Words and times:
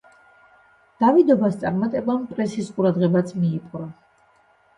დავიდოვას 1.03 1.57
წარმატებამ 1.63 2.25
პრესის 2.33 2.73
ყურადღებაც 2.79 3.37
მიიპყრო. 3.45 3.85